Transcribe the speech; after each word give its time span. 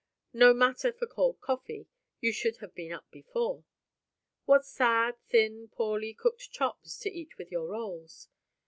No 0.33 0.51
matter 0.51 0.91
for 0.91 1.05
cold 1.05 1.39
coffee; 1.41 1.85
you 2.21 2.33
should 2.33 2.57
have 2.57 2.73
been 2.73 2.91
up 2.91 3.11
before. 3.11 3.65
What 4.45 4.65
sad, 4.65 5.17
thin, 5.29 5.67
poorly 5.67 6.15
cooked 6.15 6.49
chops, 6.49 6.97
to 7.01 7.11
eat 7.11 7.37
with 7.37 7.51
your 7.51 7.67
rolls! 7.67 8.27